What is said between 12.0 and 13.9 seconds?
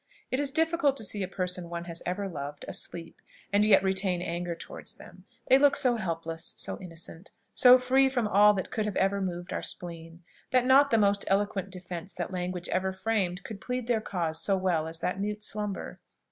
that language ever framed could plead